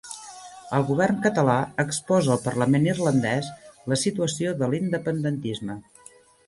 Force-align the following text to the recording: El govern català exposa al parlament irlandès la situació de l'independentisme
El 0.77 0.85
govern 0.87 1.19
català 1.25 1.57
exposa 1.83 2.33
al 2.37 2.41
parlament 2.47 2.89
irlandès 2.95 3.51
la 3.93 4.01
situació 4.07 4.59
de 4.65 4.75
l'independentisme 4.75 5.81